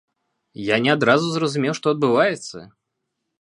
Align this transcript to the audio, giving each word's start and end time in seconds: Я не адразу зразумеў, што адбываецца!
Я 0.67 0.77
не 0.85 0.91
адразу 0.93 1.29
зразумеў, 1.33 1.75
што 1.81 1.93
адбываецца! 1.97 2.57